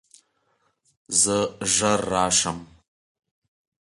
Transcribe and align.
زه 1.21 1.37
ژر 1.73 1.99
راشم. 2.11 2.57